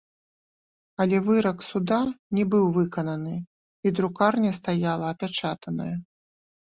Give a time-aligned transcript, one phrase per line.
[1.03, 1.99] Але вырак суда
[2.37, 3.33] не быў выкананы,
[3.89, 5.91] і друкарня стаяла апячатаная.